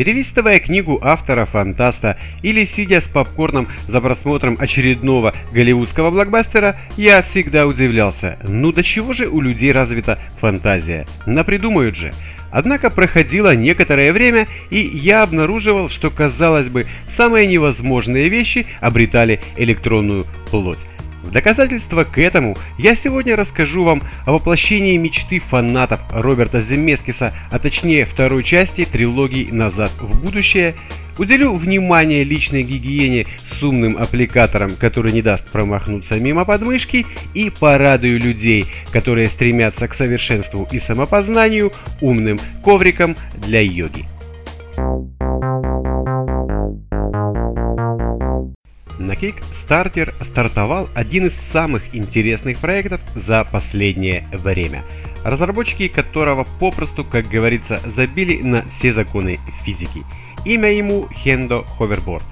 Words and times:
Перелистывая 0.00 0.60
книгу 0.60 0.98
автора-фантаста 1.02 2.16
или 2.40 2.64
сидя 2.64 3.02
с 3.02 3.06
попкорном 3.06 3.68
за 3.86 4.00
просмотром 4.00 4.56
очередного 4.58 5.34
голливудского 5.52 6.10
блокбастера, 6.10 6.80
я 6.96 7.20
всегда 7.20 7.66
удивлялся, 7.66 8.38
ну 8.42 8.72
до 8.72 8.82
чего 8.82 9.12
же 9.12 9.28
у 9.28 9.42
людей 9.42 9.72
развита 9.72 10.18
фантазия? 10.40 11.06
Напридумают 11.26 11.96
же. 11.96 12.14
Однако 12.50 12.88
проходило 12.88 13.54
некоторое 13.54 14.14
время, 14.14 14.46
и 14.70 14.78
я 14.78 15.22
обнаруживал, 15.22 15.90
что, 15.90 16.10
казалось 16.10 16.70
бы, 16.70 16.86
самые 17.06 17.46
невозможные 17.46 18.30
вещи 18.30 18.64
обретали 18.80 19.40
электронную 19.58 20.24
плоть. 20.50 20.78
В 21.22 21.30
доказательство 21.30 22.04
к 22.04 22.18
этому 22.18 22.56
я 22.78 22.96
сегодня 22.96 23.36
расскажу 23.36 23.84
вам 23.84 24.02
о 24.26 24.32
воплощении 24.32 24.96
мечты 24.96 25.38
фанатов 25.38 26.00
Роберта 26.10 26.60
Земескиса, 26.60 27.32
а 27.50 27.58
точнее 27.58 28.04
второй 28.04 28.42
части 28.42 28.84
трилогии 28.84 29.48
«Назад 29.50 29.92
в 30.00 30.22
будущее», 30.22 30.74
Уделю 31.18 31.52
внимание 31.52 32.24
личной 32.24 32.62
гигиене 32.62 33.26
с 33.46 33.62
умным 33.62 33.98
аппликатором, 33.98 34.74
который 34.74 35.12
не 35.12 35.20
даст 35.20 35.46
промахнуться 35.50 36.18
мимо 36.18 36.46
подмышки, 36.46 37.04
и 37.34 37.50
порадую 37.50 38.18
людей, 38.18 38.64
которые 38.90 39.28
стремятся 39.28 39.86
к 39.86 39.94
совершенству 39.94 40.66
и 40.72 40.80
самопознанию 40.80 41.72
умным 42.00 42.40
ковриком 42.64 43.16
для 43.36 43.60
йоги. 43.60 44.06
На 49.00 49.12
Kickstarter 49.12 50.12
стартовал 50.22 50.90
один 50.94 51.28
из 51.28 51.34
самых 51.34 51.94
интересных 51.94 52.58
проектов 52.58 53.00
за 53.14 53.44
последнее 53.44 54.28
время, 54.30 54.84
разработчики 55.24 55.88
которого 55.88 56.46
попросту, 56.60 57.02
как 57.02 57.26
говорится, 57.26 57.80
забили 57.86 58.42
на 58.42 58.68
все 58.68 58.92
законы 58.92 59.40
физики. 59.64 60.04
Имя 60.44 60.70
ему 60.72 61.08
Hendo 61.24 61.64
Hoverboards. 61.78 62.28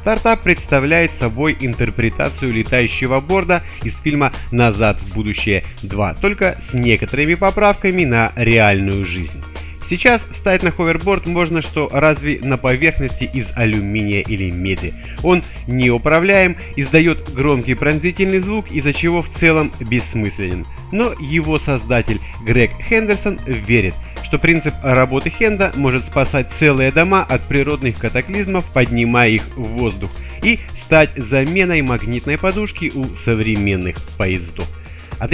Стартап 0.00 0.42
представляет 0.42 1.12
собой 1.12 1.56
интерпретацию 1.60 2.52
летающего 2.52 3.20
борда 3.20 3.62
из 3.84 3.96
фильма 3.96 4.32
«Назад 4.50 5.00
в 5.00 5.14
будущее 5.14 5.62
2», 5.82 6.18
только 6.20 6.58
с 6.60 6.74
некоторыми 6.74 7.34
поправками 7.34 8.04
на 8.04 8.32
реальную 8.34 9.04
жизнь. 9.04 9.40
Сейчас 9.88 10.20
встать 10.30 10.62
на 10.62 10.70
ховерборд 10.70 11.26
можно 11.26 11.62
что 11.62 11.88
разве 11.90 12.40
на 12.42 12.58
поверхности 12.58 13.24
из 13.24 13.46
алюминия 13.54 14.20
или 14.20 14.50
меди. 14.50 14.92
Он 15.22 15.42
неуправляем, 15.66 16.56
издает 16.76 17.32
громкий 17.32 17.74
пронзительный 17.74 18.40
звук, 18.40 18.70
из-за 18.70 18.92
чего 18.92 19.22
в 19.22 19.30
целом 19.38 19.72
бессмысленен. 19.80 20.66
Но 20.92 21.14
его 21.18 21.58
создатель 21.58 22.20
Грег 22.44 22.70
Хендерсон 22.86 23.38
верит, 23.46 23.94
что 24.24 24.38
принцип 24.38 24.74
работы 24.82 25.30
Хенда 25.30 25.72
может 25.74 26.04
спасать 26.04 26.52
целые 26.52 26.92
дома 26.92 27.22
от 27.22 27.42
природных 27.44 27.98
катаклизмов, 27.98 28.70
поднимая 28.72 29.30
их 29.30 29.42
в 29.56 29.62
воздух, 29.62 30.10
и 30.42 30.58
стать 30.76 31.10
заменой 31.16 31.80
магнитной 31.80 32.36
подушки 32.36 32.92
у 32.94 33.06
современных 33.16 33.96
поездов. 34.18 34.68
От 35.18 35.32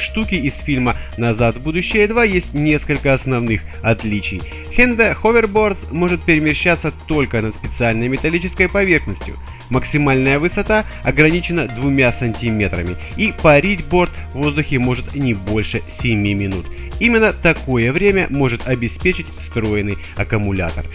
штуки 0.00 0.34
из 0.34 0.56
фильма 0.56 0.96
«Назад 1.18 1.56
в 1.56 1.62
будущее 1.62 2.06
2» 2.06 2.26
есть 2.28 2.54
несколько 2.54 3.12
основных 3.12 3.60
отличий. 3.82 4.40
Хенда 4.74 5.16
Hoverboards 5.22 5.92
может 5.92 6.22
перемещаться 6.22 6.92
только 7.06 7.42
над 7.42 7.54
специальной 7.54 8.08
металлической 8.08 8.68
поверхностью. 8.68 9.36
Максимальная 9.68 10.38
высота 10.38 10.84
ограничена 11.02 11.68
двумя 11.68 12.12
сантиметрами, 12.12 12.96
и 13.16 13.32
парить 13.42 13.84
борт 13.84 14.12
в 14.32 14.38
воздухе 14.38 14.78
может 14.78 15.14
не 15.14 15.34
больше 15.34 15.82
7 16.00 16.18
минут. 16.18 16.66
Именно 16.98 17.32
такое 17.32 17.92
время 17.92 18.26
может 18.30 18.66
обеспечить 18.66 19.26
встроенный 19.38 19.98
аккумулятор. 20.16 20.86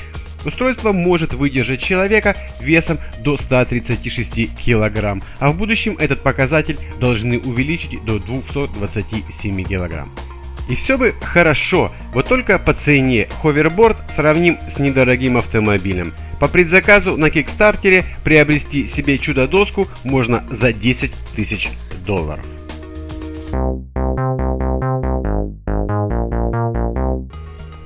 Устройство 0.45 0.91
может 0.91 1.33
выдержать 1.33 1.81
человека 1.81 2.35
весом 2.59 2.99
до 3.19 3.37
136 3.37 4.55
кг, 4.55 5.21
а 5.39 5.51
в 5.51 5.57
будущем 5.57 5.97
этот 5.99 6.23
показатель 6.23 6.77
должны 6.99 7.39
увеличить 7.39 8.03
до 8.05 8.19
227 8.19 9.63
кг. 9.63 10.07
И 10.69 10.75
все 10.75 10.97
бы 10.97 11.13
хорошо, 11.21 11.91
вот 12.13 12.27
только 12.27 12.57
по 12.57 12.73
цене 12.73 13.27
ховерборд 13.41 13.97
сравним 14.15 14.57
с 14.69 14.79
недорогим 14.79 15.37
автомобилем. 15.37 16.13
По 16.39 16.47
предзаказу 16.47 17.17
на 17.17 17.29
Кикстартере 17.29 18.05
приобрести 18.23 18.87
себе 18.87 19.17
чудо-доску 19.17 19.87
можно 20.03 20.43
за 20.49 20.71
10 20.71 21.11
тысяч 21.35 21.69
долларов. 22.05 22.45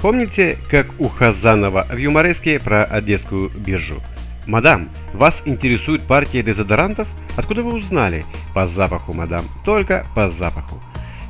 Помните, 0.05 0.59
как 0.69 0.85
у 0.99 1.09
Хазанова 1.09 1.87
в 1.89 1.97
юмореске 1.97 2.59
про 2.59 2.83
Одесскую 2.83 3.49
биржу? 3.49 4.03
«Мадам, 4.45 4.91
вас 5.13 5.41
интересует 5.45 6.03
партия 6.03 6.43
дезодорантов? 6.43 7.07
Откуда 7.35 7.63
вы 7.63 7.73
узнали?» 7.73 8.23
«По 8.53 8.67
запаху, 8.67 9.13
мадам, 9.13 9.45
только 9.65 10.05
по 10.13 10.29
запаху». 10.29 10.79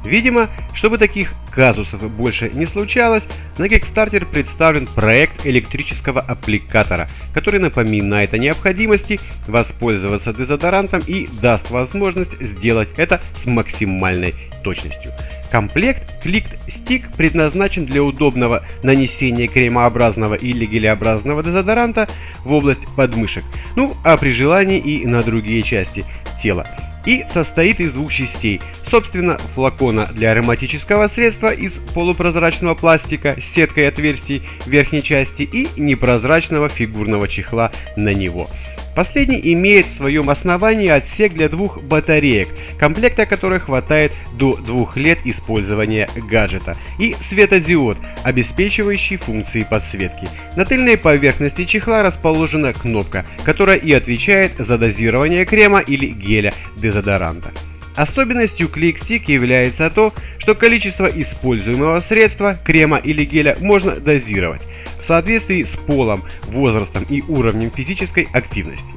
Видимо, 0.05 0.49
чтобы 0.73 0.99
таких 0.99 1.33
казусов 1.51 2.09
больше 2.15 2.51
не 2.53 2.67
случалось, 2.67 3.23
на 3.57 3.65
Kickstarter 3.65 4.25
представлен 4.25 4.85
проект 4.87 5.47
электрического 5.47 6.21
аппликатора, 6.21 7.07
который 7.33 7.59
напоминает 7.59 8.33
о 8.33 8.37
необходимости 8.37 9.19
воспользоваться 9.47 10.33
дезодорантом 10.33 11.01
и 11.07 11.27
даст 11.41 11.71
возможность 11.71 12.39
сделать 12.39 12.89
это 12.97 13.19
с 13.35 13.45
максимальной 13.45 14.35
точностью. 14.63 15.11
Комплект 15.51 16.23
Click 16.23 16.45
Stick 16.67 17.15
предназначен 17.15 17.85
для 17.85 18.03
удобного 18.03 18.65
нанесения 18.83 19.47
кремообразного 19.47 20.35
или 20.35 20.65
гелеобразного 20.65 21.43
дезодоранта 21.43 22.07
в 22.43 22.51
область 22.51 22.85
подмышек, 22.95 23.43
ну 23.75 23.95
а 24.03 24.17
при 24.17 24.31
желании 24.31 24.79
и 24.79 25.05
на 25.05 25.21
другие 25.23 25.63
части 25.63 26.03
тела 26.41 26.67
и 27.05 27.25
состоит 27.33 27.79
из 27.79 27.91
двух 27.91 28.11
частей. 28.11 28.61
Собственно, 28.89 29.37
флакона 29.53 30.07
для 30.13 30.31
ароматического 30.31 31.07
средства 31.07 31.53
из 31.53 31.73
полупрозрачного 31.93 32.75
пластика 32.75 33.37
с 33.41 33.55
сеткой 33.55 33.87
отверстий 33.87 34.43
верхней 34.65 35.01
части 35.01 35.43
и 35.43 35.67
непрозрачного 35.75 36.69
фигурного 36.69 37.27
чехла 37.27 37.71
на 37.95 38.13
него. 38.13 38.49
Последний 38.95 39.41
имеет 39.53 39.87
в 39.87 39.93
своем 39.93 40.29
основании 40.29 40.87
отсек 40.87 41.33
для 41.33 41.49
двух 41.49 41.83
батареек, 41.83 42.47
комплекта 42.79 43.25
которых 43.25 43.65
хватает 43.65 44.13
до 44.39 44.55
двух 44.55 44.95
лет 44.95 45.19
использования 45.25 46.07
гаджета, 46.15 46.77
и 46.97 47.13
светодиод, 47.19 47.97
обеспечивающий 48.23 49.17
функции 49.17 49.67
подсветки. 49.69 50.29
На 50.55 50.63
тыльной 50.63 50.97
поверхности 50.97 51.65
чехла 51.65 52.03
расположена 52.03 52.73
кнопка, 52.73 53.25
которая 53.43 53.77
и 53.77 53.91
отвечает 53.91 54.53
за 54.57 54.77
дозирование 54.77 55.45
крема 55.45 55.79
или 55.79 56.05
геля 56.07 56.53
дезодоранта. 56.77 57.51
Особенностью 57.97 58.67
ClickStick 58.67 59.23
является 59.27 59.89
то, 59.89 60.13
что 60.37 60.55
количество 60.55 61.05
используемого 61.07 61.99
средства, 61.99 62.57
крема 62.63 62.97
или 62.97 63.25
геля 63.25 63.57
можно 63.59 63.95
дозировать 63.95 64.61
соответствии 65.05 65.63
с 65.63 65.75
полом, 65.75 66.23
возрастом 66.43 67.03
и 67.09 67.21
уровнем 67.27 67.71
физической 67.71 68.27
активности. 68.31 68.93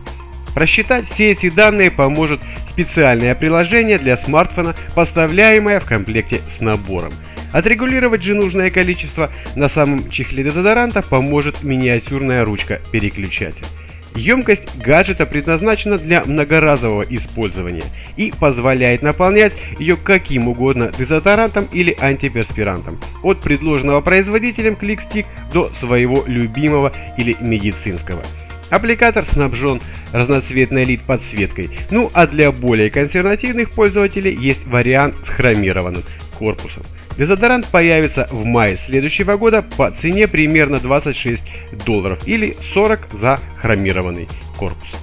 Просчитать 0.54 1.08
все 1.08 1.32
эти 1.32 1.50
данные 1.50 1.90
поможет 1.90 2.40
специальное 2.68 3.34
приложение 3.34 3.98
для 3.98 4.16
смартфона, 4.16 4.74
поставляемое 4.94 5.80
в 5.80 5.84
комплекте 5.84 6.40
с 6.50 6.60
набором. 6.60 7.12
Отрегулировать 7.52 8.22
же 8.22 8.34
нужное 8.34 8.70
количество 8.70 9.30
на 9.54 9.68
самом 9.68 10.10
чехле 10.10 10.44
дезодоранта 10.44 11.02
поможет 11.02 11.62
миниатюрная 11.62 12.44
ручка 12.44 12.80
переключатель. 12.92 13.64
Емкость 14.14 14.76
гаджета 14.78 15.26
предназначена 15.26 15.98
для 15.98 16.24
многоразового 16.24 17.02
использования 17.08 17.84
и 18.16 18.32
позволяет 18.38 19.02
наполнять 19.02 19.52
ее 19.78 19.96
каким 19.96 20.48
угодно 20.48 20.90
дезодорантом 20.98 21.68
или 21.72 21.96
антиперспирантом, 22.00 23.00
от 23.22 23.40
предложенного 23.40 24.00
производителем 24.00 24.74
ClickStick 24.74 25.26
до 25.52 25.70
своего 25.74 26.24
любимого 26.26 26.92
или 27.16 27.36
медицинского. 27.40 28.22
Аппликатор 28.70 29.24
снабжен 29.24 29.80
разноцветной 30.12 30.84
лид-подсветкой, 30.84 31.70
ну 31.90 32.10
а 32.14 32.26
для 32.26 32.52
более 32.52 32.90
консервативных 32.90 33.70
пользователей 33.70 34.34
есть 34.34 34.66
вариант 34.66 35.14
с 35.24 35.28
хромированным 35.28 36.02
корпусом. 36.38 36.82
Дезодорант 37.16 37.66
появится 37.66 38.28
в 38.30 38.44
мае 38.44 38.76
следующего 38.76 39.36
года 39.36 39.62
по 39.62 39.90
цене 39.90 40.28
примерно 40.28 40.78
26 40.78 41.42
долларов 41.84 42.20
или 42.26 42.56
40 42.72 43.08
за 43.12 43.40
хромированный 43.60 44.28
корпус. 44.56 44.94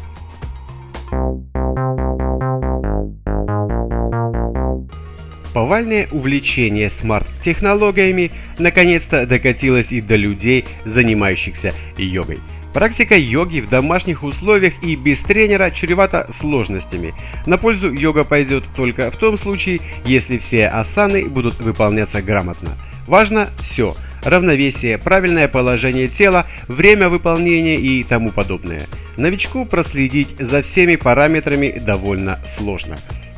Повальное 5.54 6.08
увлечение 6.12 6.90
смарт-технологиями 6.90 8.32
наконец-то 8.60 9.26
докатилось 9.26 9.92
и 9.92 10.02
до 10.02 10.18
людей, 10.18 10.66
занимающихся 10.84 11.74
йогой. 11.98 12.40
Практика 12.76 13.16
йоги 13.16 13.62
в 13.62 13.70
домашних 13.70 14.22
условиях 14.26 14.74
и 14.84 14.98
без 14.98 15.22
тренера 15.22 15.72
чревата 15.72 16.28
сложностями. 16.38 17.14
На 17.46 17.58
пользу 17.58 17.90
йога 17.90 18.26
пойдет 18.26 18.66
только 18.76 19.12
в 19.12 19.16
том 19.16 19.38
случае, 19.38 19.80
если 20.04 20.38
все 20.38 20.68
асаны 20.68 21.24
будут 21.30 21.58
выполняться 21.62 22.22
грамотно. 22.22 22.72
Важно 23.08 23.48
все– 23.60 23.96
равновесие, 24.26 24.98
правильное 24.98 25.48
положение 25.48 26.10
тела, 26.10 26.48
время 26.68 27.08
выполнения 27.08 27.78
и 27.78 28.04
тому 28.04 28.34
подобное. 28.34 28.88
Новичку 29.16 29.66
проследить 29.66 30.36
за 30.38 30.62
всеми 30.62 30.98
параметрами 30.98 31.80
довольно 31.80 32.40
сложно. 32.58 32.98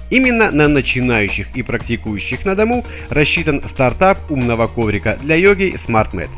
Именно 0.09 0.49
на 0.49 0.67
начинающих 0.67 1.55
и 1.55 1.61
практикующих 1.61 2.43
на 2.43 2.55
дому 2.55 2.83
рассчитан 3.11 3.61
стартап 3.67 4.17
умного 4.31 4.65
коврика 4.65 5.15
для 5.21 5.35
йоги 5.35 5.75
SmartMed. 5.75 6.29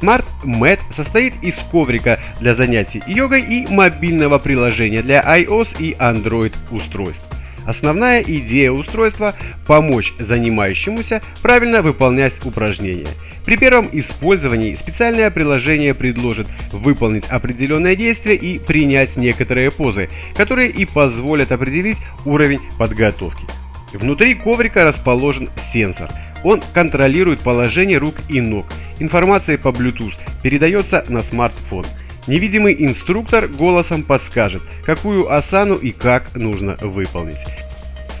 SmartMed 0.00 0.80
состоит 0.92 1.34
из 1.42 1.56
коврика 1.70 2.18
для 2.40 2.54
занятий 2.54 3.02
йогой 3.06 3.42
и 3.42 3.66
мобильного 3.68 4.38
приложения 4.38 5.02
для 5.02 5.20
iOS 5.20 5.76
и 5.78 5.92
Android 5.92 6.54
устройств. 6.70 7.24
Основная 7.66 8.22
идея 8.22 8.70
устройства– 8.70 9.34
помочь 9.66 10.14
занимающемуся 10.18 11.20
правильно 11.42 11.82
выполнять 11.82 12.44
упражнения. 12.46 13.08
При 13.44 13.56
первом 13.56 13.88
использовании 13.92 14.74
специальное 14.74 15.30
приложение 15.30 15.94
предложит 15.94 16.48
выполнить 16.72 17.26
определенное 17.28 17.96
действие 17.96 18.36
и 18.36 18.58
принять 18.58 19.16
некоторые 19.16 19.70
позы, 19.70 20.08
которые 20.36 20.70
и 20.70 20.84
позволят 20.84 21.50
определить 21.52 21.98
уровень 22.24 22.60
подготовки. 22.78 23.44
Внутри 23.92 24.34
коврика 24.34 24.84
расположен 24.84 25.48
сенсор. 25.72 26.10
Он 26.44 26.62
контролирует 26.74 27.40
положение 27.40 27.98
рук 27.98 28.16
и 28.28 28.40
ног. 28.40 28.66
Информация 28.98 29.58
по 29.58 29.68
Bluetooth 29.68 30.16
передается 30.42 31.04
на 31.08 31.22
смартфон. 31.22 31.84
Невидимый 32.26 32.76
инструктор 32.78 33.46
голосом 33.46 34.02
подскажет, 34.02 34.62
какую 34.84 35.32
асану 35.32 35.76
и 35.76 35.92
как 35.92 36.34
нужно 36.34 36.76
выполнить. 36.80 37.38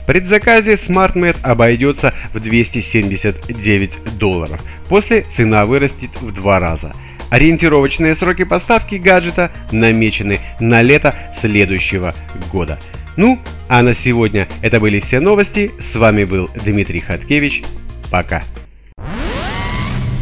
В 0.02 0.06
предзаказе 0.06 0.74
SmartMed 0.74 1.38
обойдется 1.42 2.14
в 2.32 2.38
279 2.38 4.18
долларов. 4.18 4.62
После 4.88 5.26
цена 5.34 5.64
вырастет 5.64 6.10
в 6.20 6.32
два 6.32 6.60
раза. 6.60 6.92
Ориентировочные 7.30 8.14
сроки 8.14 8.44
поставки 8.44 8.94
гаджета 8.94 9.50
намечены 9.72 10.38
на 10.60 10.82
лето 10.82 11.12
следующего 11.40 12.14
года. 12.52 12.78
Ну, 13.16 13.38
а 13.68 13.82
на 13.82 13.94
сегодня 13.94 14.46
это 14.60 14.78
были 14.78 15.00
все 15.00 15.20
новости. 15.20 15.72
С 15.80 15.94
вами 15.94 16.24
был 16.24 16.50
Дмитрий 16.64 17.00
Хаткевич. 17.00 17.62
Пока. 18.10 18.42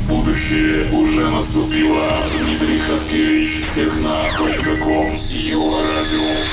Будущее 0.08 0.86
уже 0.92 1.28
наступило. 1.28 2.08
Дмитрий 2.38 2.78
Хаткевич, 2.78 3.64
техна.ком, 3.74 5.16
Его 5.28 5.80
радио. 5.80 6.43